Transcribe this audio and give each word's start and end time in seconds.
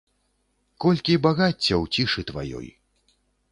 Колькі 0.85 1.17
багацця 1.27 1.53
ў 1.57 1.85
цішы 1.93 2.27
тваёй. 2.33 2.67